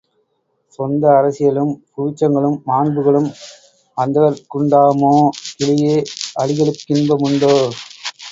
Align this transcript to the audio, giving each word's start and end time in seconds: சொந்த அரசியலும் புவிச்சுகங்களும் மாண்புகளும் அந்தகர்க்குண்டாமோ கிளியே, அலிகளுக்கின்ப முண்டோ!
சொந்த 0.79 1.03
அரசியலும் 1.17 1.73
புவிச்சுகங்களும் 1.91 2.57
மாண்புகளும் 2.63 3.27
அந்தகர்க்குண்டாமோ 3.97 5.13
கிளியே, 5.51 5.95
அலிகளுக்கின்ப 6.35 7.19
முண்டோ! 7.21 7.55